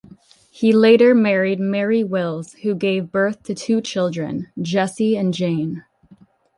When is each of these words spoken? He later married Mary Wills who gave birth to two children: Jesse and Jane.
He 0.49 0.73
later 0.73 1.13
married 1.13 1.59
Mary 1.59 2.03
Wills 2.03 2.53
who 2.63 2.73
gave 2.73 3.11
birth 3.11 3.43
to 3.43 3.53
two 3.53 3.81
children: 3.81 4.47
Jesse 4.59 5.15
and 5.15 5.31
Jane. 5.31 5.83